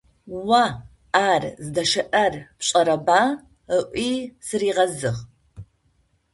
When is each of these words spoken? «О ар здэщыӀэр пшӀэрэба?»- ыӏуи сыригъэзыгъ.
«О 0.59 0.61
ар 1.31 1.43
здэщыӀэр 1.65 2.33
пшӀэрэба?»- 2.59 3.21
ыӏуи 3.77 4.11
сыригъэзыгъ. 4.45 5.19